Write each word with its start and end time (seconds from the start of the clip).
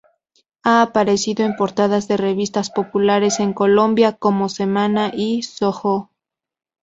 Ha 0.63 0.81
aparecido 0.81 1.45
en 1.45 1.55
portadas 1.55 2.07
de 2.07 2.17
revistas 2.17 2.71
populares 2.71 3.39
en 3.39 3.53
Colombia 3.53 4.13
como 4.13 4.49
Semana 4.49 5.11
y 5.13 5.43
SoHo. 5.43 6.09